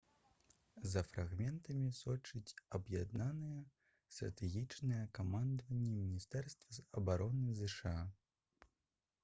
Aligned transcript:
за 0.91 1.01
фрагментамі 1.09 1.89
сочыць 1.97 2.55
аб'яднанае 2.77 3.59
стратэгічнае 4.15 5.01
камандаванне 5.19 5.93
міністэрства 6.01 6.81
абароны 7.03 7.59
зша 7.61 7.97